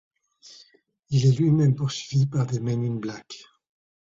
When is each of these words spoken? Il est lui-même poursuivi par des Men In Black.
Il 1.11 1.27
est 1.27 1.37
lui-même 1.37 1.75
poursuivi 1.75 2.25
par 2.25 2.47
des 2.47 2.59
Men 2.59 2.83
In 2.83 2.95
Black. 2.95 3.45